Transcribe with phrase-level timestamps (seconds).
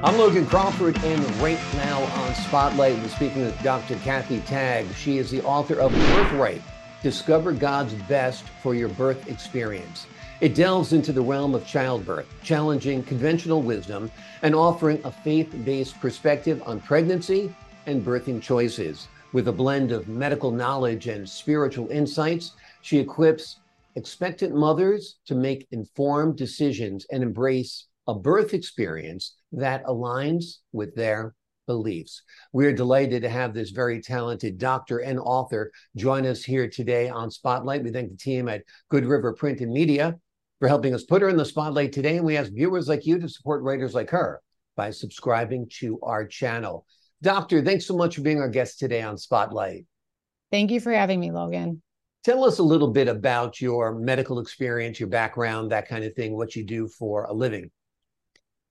[0.00, 3.96] I'm Logan Crawford, and right now on Spotlight, we're speaking with Dr.
[3.96, 4.94] Cathy Taig.
[4.94, 6.62] She is the author of Birthright
[7.02, 10.06] Discover God's Best for Your Birth Experience.
[10.40, 14.08] It delves into the realm of childbirth, challenging conventional wisdom
[14.42, 17.52] and offering a faith based perspective on pregnancy
[17.86, 19.08] and birthing choices.
[19.32, 22.52] With a blend of medical knowledge and spiritual insights,
[22.82, 23.56] she equips
[23.96, 31.34] expectant mothers to make informed decisions and embrace a birth experience that aligns with their
[31.66, 32.22] beliefs.
[32.54, 37.30] We're delighted to have this very talented doctor and author join us here today on
[37.30, 37.84] Spotlight.
[37.84, 40.16] We thank the team at Good River Print and Media
[40.58, 42.16] for helping us put her in the spotlight today.
[42.16, 44.40] And we ask viewers like you to support writers like her
[44.74, 46.86] by subscribing to our channel.
[47.20, 49.84] Doctor, thanks so much for being our guest today on Spotlight.
[50.50, 51.82] Thank you for having me, Logan.
[52.24, 56.34] Tell us a little bit about your medical experience, your background, that kind of thing,
[56.34, 57.70] what you do for a living.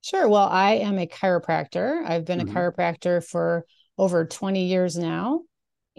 [0.08, 0.26] Sure.
[0.26, 2.02] Well, I am a chiropractor.
[2.02, 2.56] I've been mm-hmm.
[2.56, 3.66] a chiropractor for
[3.98, 5.42] over 20 years now,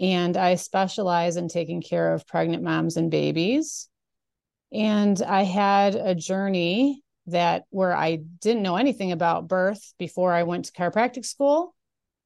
[0.00, 3.88] and I specialize in taking care of pregnant moms and babies.
[4.72, 10.42] And I had a journey that where I didn't know anything about birth before I
[10.42, 11.76] went to chiropractic school.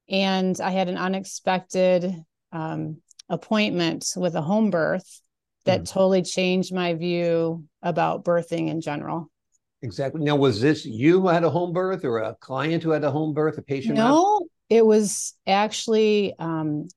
[0.08, 2.14] And I had an unexpected
[2.50, 5.20] um, appointment with a home birth
[5.66, 5.90] that mm.
[5.90, 9.30] totally changed my view about birthing in general.
[9.84, 10.22] Exactly.
[10.22, 13.10] Now, was this you who had a home birth or a client who had a
[13.10, 13.96] home birth, a patient?
[13.96, 16.88] No, it was actually um,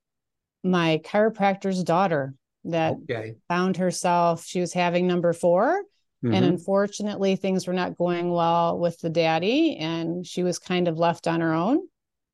[0.63, 3.35] my chiropractor's daughter that okay.
[3.49, 4.45] found herself.
[4.45, 5.83] She was having number 4
[6.23, 6.33] mm-hmm.
[6.33, 10.97] And unfortunately, things were not going well with the daddy, and she was kind of
[10.97, 11.79] left on her own.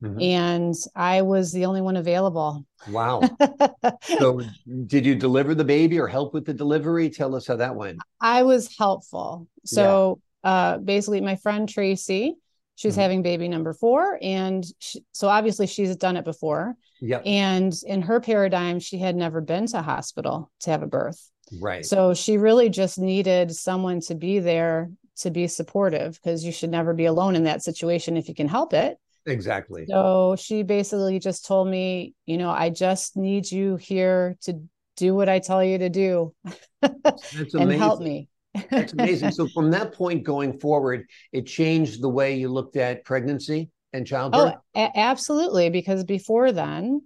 [0.04, 0.20] Mm-hmm.
[0.20, 2.64] And I was the only one available.
[2.90, 3.22] Wow.
[4.02, 4.40] so,
[4.86, 7.10] did you deliver the baby or help with the delivery?
[7.10, 7.98] Tell us how that went.
[8.20, 9.48] I was helpful.
[9.64, 12.36] So, uh, basically my friend Tracy,
[12.76, 13.00] she's mm-hmm.
[13.00, 14.18] having baby number four.
[14.22, 16.76] And she, so obviously she's done it before.
[17.00, 17.18] Yeah.
[17.18, 21.30] And in her paradigm, she had never been to hospital to have a birth.
[21.60, 21.84] Right.
[21.84, 26.70] So she really just needed someone to be there to be supportive because you should
[26.70, 28.98] never be alone in that situation if you can help it.
[29.26, 29.86] Exactly.
[29.86, 34.60] So she basically just told me, you know, I just need you here to
[34.96, 36.34] do what I tell you to do
[36.82, 38.28] and help me.
[38.70, 39.32] That's amazing.
[39.32, 44.06] so from that point going forward, it changed the way you looked at pregnancy and
[44.06, 44.54] childbirth.
[44.56, 45.70] Oh, a- absolutely.
[45.70, 47.02] Because before then,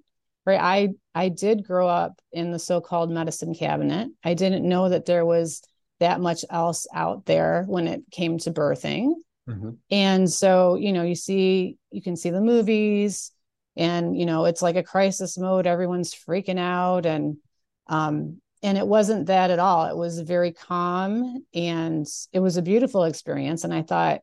[0.47, 4.09] right, I I did grow up in the so-called medicine cabinet.
[4.25, 5.63] I didn't know that there was
[6.01, 9.15] that much else out there when it came to birthing.
[9.49, 9.71] Mm-hmm.
[9.91, 13.33] And so, you know, you see, you can see the movies,
[13.77, 15.67] and you know, it's like a crisis mode.
[15.67, 17.39] Everyone's freaking out, and
[17.87, 19.87] um, and it wasn't that at all.
[19.87, 23.65] It was very calm and it was a beautiful experience.
[23.65, 24.21] And i thought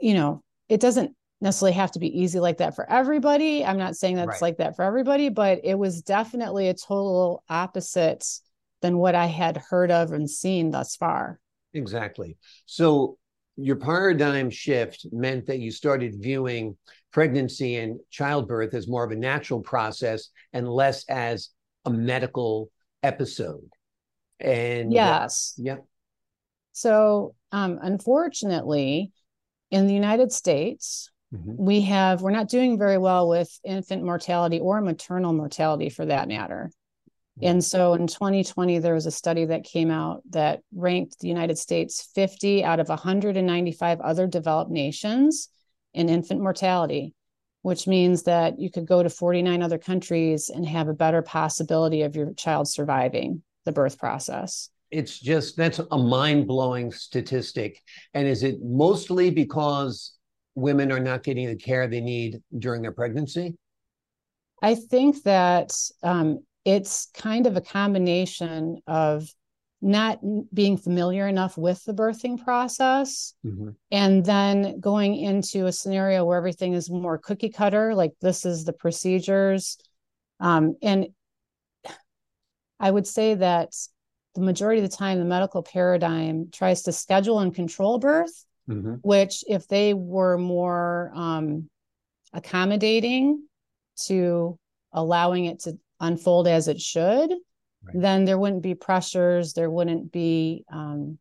[0.00, 3.64] you know it doesn't necessarily have to be easy like that for everybody.
[3.64, 4.42] I'm not saying that's right.
[4.42, 8.24] like that for everybody but it was definitely a total opposite
[8.80, 11.40] than what i had heard of and seen thus far.
[11.74, 12.36] Exactly.
[12.66, 13.18] So
[13.56, 16.76] your paradigm shift meant that you started viewing
[17.12, 21.50] pregnancy and childbirth as more of a natural process and less as
[21.84, 22.70] a medical
[23.02, 23.68] episode.
[24.40, 25.54] And uh, yes.
[25.58, 25.76] Uh, yeah.
[26.72, 29.12] So, um, unfortunately,
[29.70, 31.54] in the United States, mm-hmm.
[31.56, 36.28] we have, we're not doing very well with infant mortality or maternal mortality for that
[36.28, 36.70] matter.
[37.38, 37.48] Mm-hmm.
[37.48, 41.58] And so in 2020, there was a study that came out that ranked the United
[41.58, 45.48] States 50 out of 195 other developed nations
[45.94, 47.14] in infant mortality
[47.62, 52.02] which means that you could go to 49 other countries and have a better possibility
[52.02, 54.70] of your child surviving the birth process.
[54.90, 57.82] It's just that's a mind blowing statistic.
[58.14, 60.14] And is it mostly because
[60.54, 63.54] women are not getting the care they need during their pregnancy?
[64.62, 69.28] I think that um, it's kind of a combination of
[69.80, 70.18] not
[70.52, 73.70] being familiar enough with the birthing process mm-hmm.
[73.92, 78.64] and then going into a scenario where everything is more cookie cutter like this is
[78.64, 79.78] the procedures
[80.40, 81.06] um, and
[82.80, 83.72] i would say that
[84.34, 88.94] the majority of the time the medical paradigm tries to schedule and control birth mm-hmm.
[89.02, 91.70] which if they were more um,
[92.32, 93.44] accommodating
[93.96, 94.58] to
[94.92, 97.30] allowing it to unfold as it should
[97.82, 97.94] right.
[98.00, 101.18] then there wouldn't be pressures there wouldn't be um,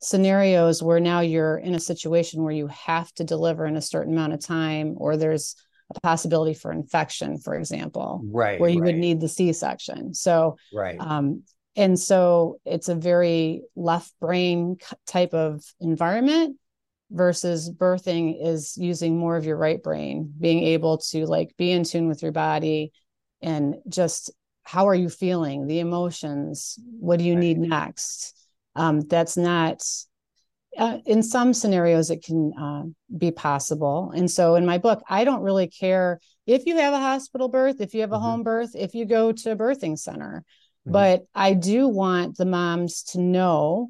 [0.00, 4.12] scenarios where now you're in a situation where you have to deliver in a certain
[4.12, 5.56] amount of time or there's
[5.94, 8.94] a possibility for infection for example right where you right.
[8.94, 11.42] would need the c-section so right um,
[11.76, 14.76] and so it's a very left brain
[15.06, 16.56] type of environment
[17.10, 21.84] versus birthing is using more of your right brain being able to like be in
[21.84, 22.92] tune with your body
[23.40, 24.32] and just
[24.66, 27.40] how are you feeling the emotions what do you right.
[27.40, 28.34] need next
[28.74, 29.82] um, that's not
[30.76, 32.82] uh, in some scenarios it can uh,
[33.16, 36.98] be possible and so in my book i don't really care if you have a
[36.98, 38.24] hospital birth if you have a mm-hmm.
[38.24, 40.92] home birth if you go to a birthing center mm-hmm.
[40.92, 43.88] but i do want the moms to know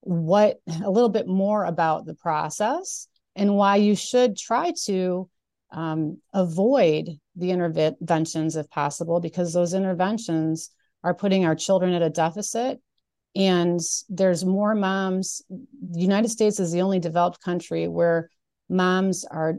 [0.00, 5.28] what a little bit more about the process and why you should try to
[5.72, 10.70] um, avoid the interventions if possible, because those interventions
[11.02, 12.80] are putting our children at a deficit.
[13.36, 15.42] And there's more moms.
[15.48, 18.30] The United States is the only developed country where
[18.68, 19.54] moms are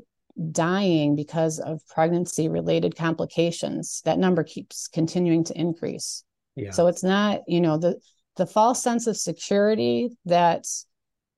[0.52, 4.02] dying because of pregnancy related complications.
[4.06, 6.24] That number keeps continuing to increase.
[6.56, 6.72] Yeah.
[6.72, 8.00] So it's not, you know, the
[8.38, 10.66] the false sense of security that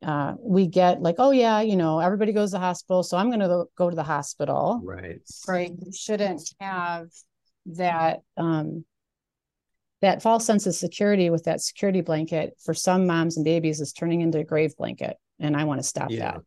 [0.04, 3.30] uh, we get like, oh yeah, you know, everybody goes to the hospital, so I'm
[3.30, 4.82] going to go to the hospital.
[4.84, 5.20] Right.
[5.48, 5.72] Right.
[5.72, 7.08] You shouldn't have
[7.68, 8.86] that um,
[10.02, 13.92] that false sense of security with that security blanket for some moms and babies is
[13.92, 16.34] turning into a grave blanket, and I want to stop yeah.
[16.34, 16.42] that.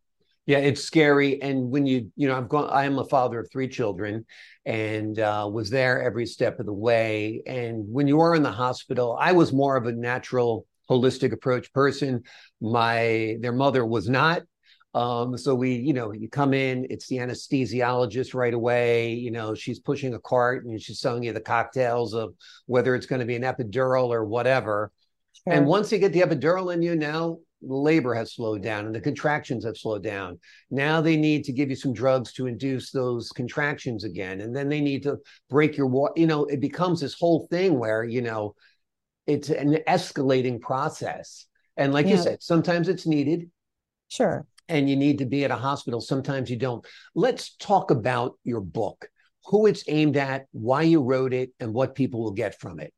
[0.46, 1.40] Yeah, it's scary.
[1.42, 4.24] And when you, you know, I've gone, I am a father of three children
[4.64, 7.42] and uh, was there every step of the way.
[7.46, 11.72] And when you are in the hospital, I was more of a natural, holistic approach
[11.72, 12.22] person.
[12.60, 14.42] My, their mother was not.
[14.92, 19.12] Um, so we, you know, you come in, it's the anesthesiologist right away.
[19.12, 22.34] You know, she's pushing a cart and she's telling you the cocktails of
[22.66, 24.90] whether it's going to be an epidural or whatever.
[25.44, 25.54] Sure.
[25.54, 29.00] And once you get the epidural in you, now labor has slowed down and the
[29.00, 30.40] contractions have slowed down.
[30.70, 34.40] Now they need to give you some drugs to induce those contractions again.
[34.40, 36.14] And then they need to break your water.
[36.16, 38.54] You know, it becomes this whole thing where, you know,
[39.30, 41.46] it's an escalating process.
[41.76, 42.16] And like yeah.
[42.16, 43.50] you said, sometimes it's needed.
[44.08, 44.44] Sure.
[44.68, 46.00] And you need to be at a hospital.
[46.00, 46.84] Sometimes you don't.
[47.14, 49.08] Let's talk about your book,
[49.46, 52.92] who it's aimed at, why you wrote it, and what people will get from it.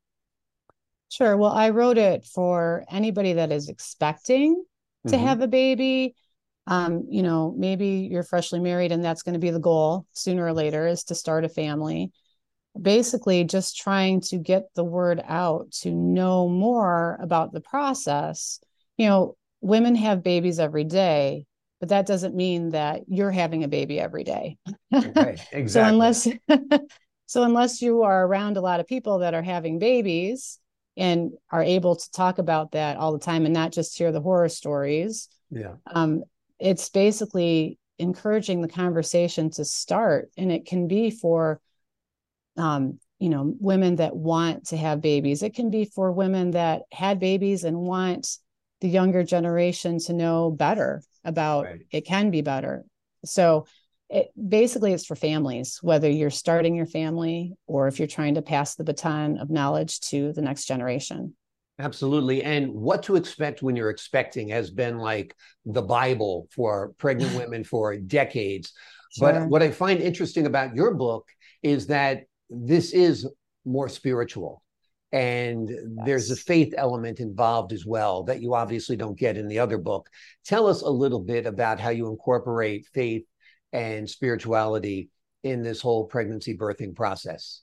[1.09, 1.37] Sure.
[1.37, 4.63] Well, I wrote it for anybody that is expecting
[5.07, 5.25] to mm-hmm.
[5.25, 6.15] have a baby.
[6.65, 10.45] Um, you know, maybe you're freshly married and that's going to be the goal sooner
[10.45, 12.11] or later is to start a family.
[12.79, 18.59] Basically, just trying to get the word out to know more about the process.
[18.97, 21.45] You know, women have babies every day,
[21.79, 24.57] but that doesn't mean that you're having a baby every day.
[24.95, 25.67] Okay, exactly.
[25.67, 26.27] so unless
[27.25, 30.59] so unless you are around a lot of people that are having babies,
[30.95, 34.21] and are able to talk about that all the time and not just hear the
[34.21, 36.23] horror stories yeah um,
[36.59, 41.59] it's basically encouraging the conversation to start and it can be for
[42.57, 45.43] um, you know women that want to have babies.
[45.43, 48.27] It can be for women that had babies and want
[48.81, 51.81] the younger generation to know better about right.
[51.91, 52.83] it can be better.
[53.23, 53.65] So
[54.09, 58.41] it, basically it's for families whether you're starting your family or if you're trying to
[58.41, 61.33] pass the baton of knowledge to the next generation.
[61.79, 62.43] Absolutely.
[62.43, 65.35] And what to expect when you're expecting has been like
[65.65, 68.73] the bible for pregnant women for decades.
[69.17, 69.31] Sure.
[69.31, 71.29] but what i find interesting about your book
[71.61, 73.27] is that this is
[73.65, 74.63] more spiritual
[75.11, 75.79] and yes.
[76.05, 79.77] there's a faith element involved as well that you obviously don't get in the other
[79.77, 80.09] book
[80.45, 83.23] tell us a little bit about how you incorporate faith
[83.73, 85.09] and spirituality
[85.43, 87.61] in this whole pregnancy birthing process?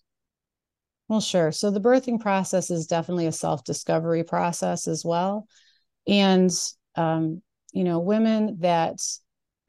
[1.09, 1.51] Well, sure.
[1.51, 5.47] So the birthing process is definitely a self discovery process as well.
[6.07, 6.51] And,
[6.97, 8.99] um, you know, women that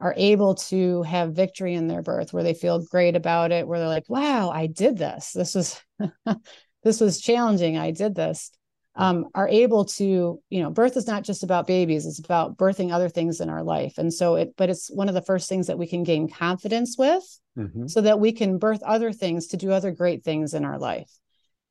[0.02, 3.78] are able to have victory in their birth where they feel great about it, where
[3.78, 5.32] they're like, wow, I did this.
[5.32, 5.80] This was,
[6.82, 7.78] this was challenging.
[7.78, 8.50] I did this
[8.94, 12.92] um, are able to you know birth is not just about babies it's about birthing
[12.92, 15.66] other things in our life and so it but it's one of the first things
[15.68, 17.22] that we can gain confidence with
[17.56, 17.86] mm-hmm.
[17.86, 21.10] so that we can birth other things to do other great things in our life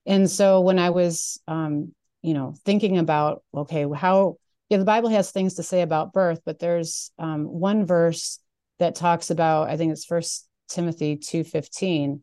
[0.06, 4.38] and so when i was um, you know thinking about okay how
[4.72, 8.40] yeah the bible has things to say about birth but there's um, one verse
[8.80, 12.22] that talks about i think it's first timothy 2.15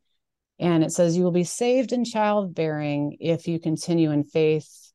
[0.59, 4.89] and it says you will be saved in childbearing if you continue in faith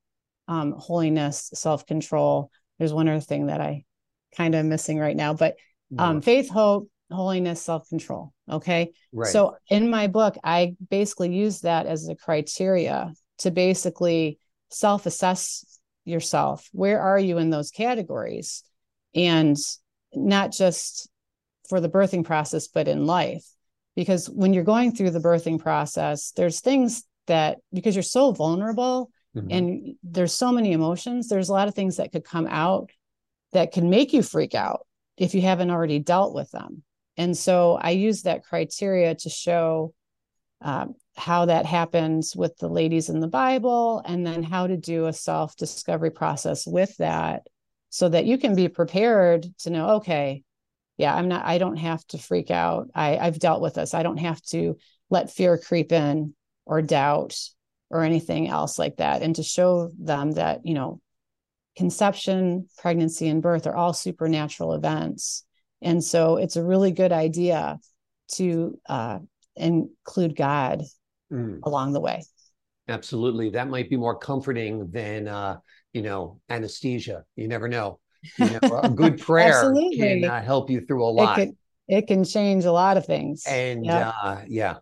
[0.48, 2.52] um, holiness, self control.
[2.80, 3.86] There's one other thing that I
[4.36, 5.56] kind of missing right now, but
[5.98, 8.34] um, faith, hope, holiness, self control.
[8.50, 8.92] Okay.
[9.12, 9.32] Right.
[9.32, 15.73] So in my book, I basically use that as a criteria to basically self assess
[16.06, 16.70] yourself.
[16.72, 18.64] Where are you in those categories?
[19.16, 19.58] And
[20.14, 21.10] not just
[21.70, 23.46] for the birthing process, but in life.
[23.96, 29.12] Because when you're going through the birthing process, there's things that because you're so vulnerable,
[29.36, 29.52] Mm-hmm.
[29.52, 31.28] And there's so many emotions.
[31.28, 32.92] There's a lot of things that could come out
[33.52, 34.86] that can make you freak out.
[35.16, 36.82] if you haven't already dealt with them.
[37.18, 39.94] And so I use that criteria to show
[40.64, 45.06] um, how that happens with the ladies in the Bible, and then how to do
[45.06, 47.46] a self discovery process with that
[47.90, 50.44] so that you can be prepared to know, okay,
[50.98, 52.90] yeah, I'm not, I don't have to freak out.
[52.96, 53.94] I, I've dealt with this.
[53.94, 54.78] I don't have to
[55.10, 56.34] let fear creep in
[56.66, 57.38] or doubt
[57.90, 59.22] or anything else like that.
[59.22, 61.02] And to show them that, you know,
[61.76, 65.44] conception, pregnancy, and birth are all supernatural events.
[65.82, 67.80] And so it's a really good idea
[68.34, 69.20] to uh,
[69.56, 70.84] include God
[71.32, 71.60] mm.
[71.64, 72.24] along the way.
[72.88, 73.50] Absolutely.
[73.50, 75.58] That might be more comforting than, uh,
[75.94, 77.24] you know, anesthesia.
[77.36, 78.00] You never know.
[78.38, 81.40] You know a good prayer can uh, help you through a lot.
[81.40, 81.58] It can,
[81.88, 83.44] it can change a lot of things.
[83.48, 84.14] And yep.
[84.22, 84.76] uh, yeah,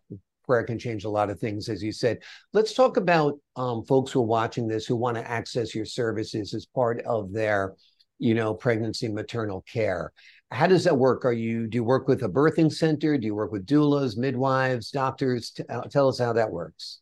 [0.46, 2.20] prayer can change a lot of things, as you said.
[2.54, 6.54] Let's talk about um, folks who are watching this who want to access your services
[6.54, 7.76] as part of their,
[8.22, 10.14] you know, pregnancy maternal care.
[10.52, 11.26] How does that work?
[11.26, 13.18] Are you do you work with a birthing center?
[13.18, 15.54] Do you work with doulas, midwives, doctors?
[15.68, 17.00] Uh, tell us how that works.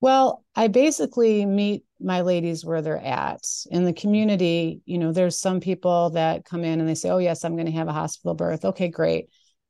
[0.00, 4.80] Well, I basically meet my ladies where they're at in the community.
[4.86, 7.66] You know, there's some people that come in and they say, "Oh, yes, I'm going
[7.66, 9.28] to have a hospital birth." Okay, great.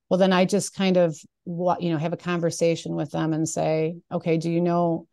[0.09, 3.49] Well, then I just kind of what you know have a conversation with them and
[3.49, 5.09] say, "Okay, do you know?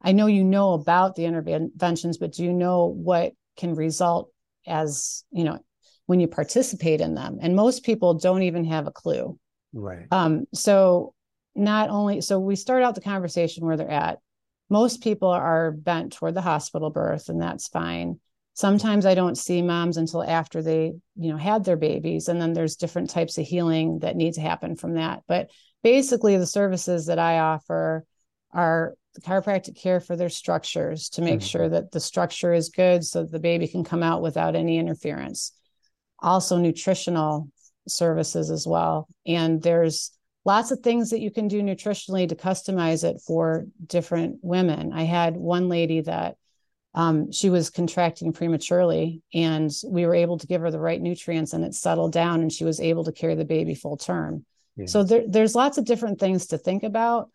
[0.00, 4.30] I know you know about the interventions, but do you know what can result
[4.68, 5.58] as you know
[6.06, 9.38] when you participate in them?" And most people don't even have a clue.
[9.72, 10.06] Right.
[10.10, 10.44] Um.
[10.54, 11.14] So
[11.58, 14.20] not only so we start out the conversation where they're at
[14.70, 18.18] most people are bent toward the hospital birth and that's fine
[18.54, 22.52] sometimes i don't see moms until after they you know had their babies and then
[22.52, 25.50] there's different types of healing that need to happen from that but
[25.82, 28.04] basically the services that i offer
[28.52, 31.46] are chiropractic care for their structures to make mm-hmm.
[31.46, 34.78] sure that the structure is good so that the baby can come out without any
[34.78, 35.52] interference
[36.20, 37.48] also nutritional
[37.88, 40.12] services as well and there's
[40.48, 44.94] lots of things that you can do nutritionally to customize it for different women.
[44.94, 46.36] I had one lady that
[46.94, 51.52] um, she was contracting prematurely, and we were able to give her the right nutrients,
[51.52, 54.46] and it settled down, and she was able to carry the baby full term.
[54.74, 54.86] Yeah.
[54.86, 57.30] So there, there's lots of different things to think about.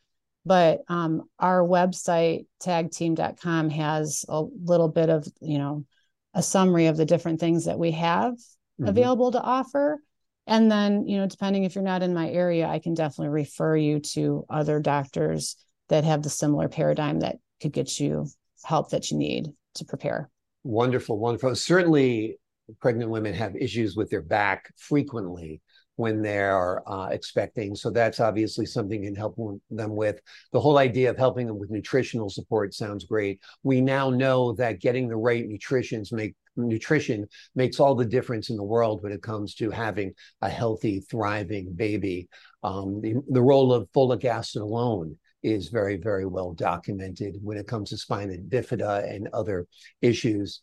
[0.45, 5.85] But um, our website tagteam.com has a little bit of you know
[6.33, 8.87] a summary of the different things that we have mm-hmm.
[8.87, 9.99] available to offer
[10.45, 13.77] and then, you know, depending if you're not in my area, I can definitely refer
[13.77, 15.55] you to other doctors
[15.89, 18.27] that have the similar paradigm that could get you
[18.63, 20.29] help that you need to prepare.
[20.63, 21.55] Wonderful, wonderful.
[21.55, 22.39] Certainly,
[22.79, 25.61] pregnant women have issues with their back frequently
[25.95, 27.75] when they're uh, expecting.
[27.75, 29.35] So that's obviously something can help
[29.69, 30.19] them with.
[30.51, 33.39] The whole idea of helping them with nutritional support sounds great.
[33.63, 38.57] We now know that getting the right nutritions make nutrition makes all the difference in
[38.57, 42.27] the world when it comes to having a healthy, thriving baby.
[42.63, 47.67] Um, the, the role of folic acid alone is very, very well documented when it
[47.67, 49.67] comes to spina bifida and other
[50.01, 50.61] issues.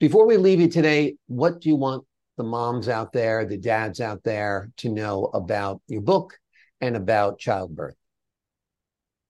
[0.00, 2.04] Before we leave you today, what do you want
[2.38, 6.38] the moms out there, the dads out there to know about your book
[6.80, 7.96] and about childbirth?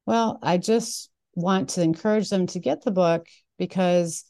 [0.06, 3.26] Well, I just want to encourage them to get the book
[3.58, 4.24] because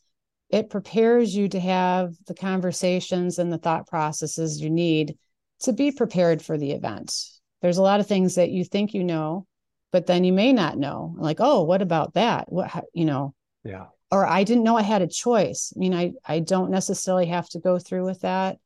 [0.50, 5.18] it prepares you to have the conversations and the thought processes you need
[5.60, 7.14] to be prepared for the event.
[7.60, 9.46] There's a lot of things that you think you know,
[9.92, 11.14] but then you may not know.
[11.18, 12.50] Like, oh, what about that?
[12.50, 13.34] What you know?
[13.64, 13.86] Yeah.
[14.10, 15.72] Or I didn't know I had a choice.
[15.76, 18.58] I mean, I I don't necessarily have to go through with that.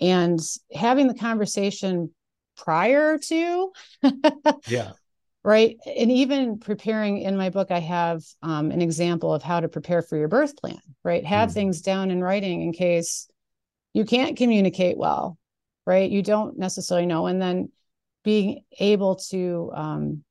[0.00, 0.40] And
[0.74, 2.10] having the conversation
[2.56, 3.72] prior to
[4.66, 4.92] yeah.
[5.42, 5.76] right?
[5.86, 10.02] And even preparing in my book i have um, an example of how to prepare
[10.02, 11.24] for your birth plan right?
[11.24, 11.54] Have mm.
[11.54, 13.28] things down in writing in case
[13.94, 15.38] you can't communicate well
[15.86, 16.10] right?
[16.10, 17.26] You don't necessarily know.
[17.26, 17.70] And then
[18.22, 20.24] being able to um,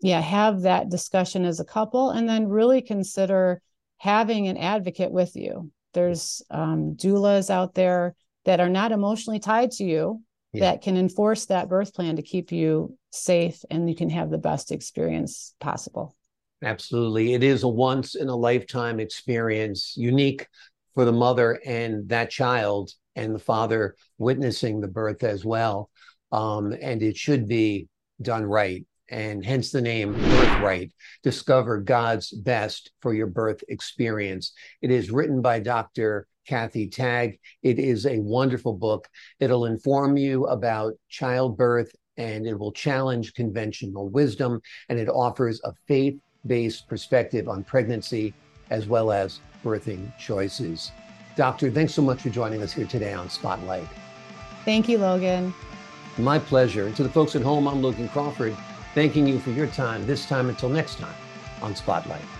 [0.00, 3.60] yeah have that discussion as a couple and then really consider
[3.98, 5.70] having an advocate with you.
[5.92, 8.14] There's um, doulas out there
[8.48, 10.22] that are not emotionally tied to you
[10.54, 10.60] yeah.
[10.60, 14.38] that can enforce that birth plan to keep you safe and you can have the
[14.38, 16.16] best experience possible.
[16.64, 17.34] Absolutely.
[17.34, 20.46] It is a once in a lifetime experience, unique
[20.94, 25.90] for the mother and that child, and the father witnessing the birth as well.
[26.32, 27.88] Um, and it should be
[28.22, 28.86] done right.
[29.10, 30.92] And hence the name Birthright.
[31.22, 34.54] Discover God's best for your birth experience.
[34.80, 36.26] It is written by Dr.
[36.48, 37.38] Cathy Taig.
[37.62, 39.06] It is a wonderful book.
[39.38, 45.72] It'll inform you about childbirth and it will challenge conventional wisdom and it offers a
[45.86, 48.32] faith based perspective on pregnancy
[48.70, 50.90] as well as birthing choices.
[51.36, 53.86] Doctor, thanks so much for joining us here today on Spotlight.
[54.64, 55.54] Thank you, Logan.
[56.16, 56.86] My pleasure.
[56.86, 58.56] And to the folks at home, I'm Logan Crawford,
[58.94, 61.14] thanking you for your time this time until next time
[61.62, 62.37] on Spotlight.